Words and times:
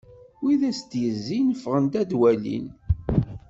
Wid 0.43 0.61
i 0.63 0.67
as-d-yezzin 0.69 1.47
ffɣen-d 1.61 1.93
ad 2.01 2.11
walin. 2.19 2.65